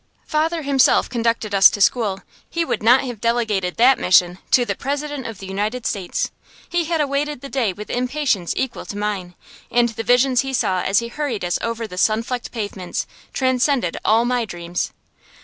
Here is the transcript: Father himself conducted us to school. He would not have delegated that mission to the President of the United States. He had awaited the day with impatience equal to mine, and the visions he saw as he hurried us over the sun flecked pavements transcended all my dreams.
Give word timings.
Father 0.25 0.63
himself 0.63 1.11
conducted 1.11 1.53
us 1.53 1.69
to 1.69 1.79
school. 1.79 2.21
He 2.49 2.65
would 2.65 2.81
not 2.81 3.01
have 3.01 3.21
delegated 3.21 3.77
that 3.77 3.99
mission 3.99 4.39
to 4.49 4.65
the 4.65 4.73
President 4.73 5.27
of 5.27 5.37
the 5.37 5.45
United 5.45 5.85
States. 5.85 6.31
He 6.67 6.85
had 6.85 6.99
awaited 6.99 7.41
the 7.41 7.49
day 7.49 7.71
with 7.71 7.91
impatience 7.91 8.51
equal 8.57 8.87
to 8.87 8.97
mine, 8.97 9.35
and 9.69 9.89
the 9.89 10.01
visions 10.01 10.41
he 10.41 10.53
saw 10.53 10.81
as 10.81 10.97
he 10.97 11.09
hurried 11.09 11.45
us 11.45 11.59
over 11.61 11.85
the 11.85 11.99
sun 11.99 12.23
flecked 12.23 12.51
pavements 12.51 13.05
transcended 13.31 13.95
all 14.03 14.25
my 14.25 14.43
dreams. 14.43 14.91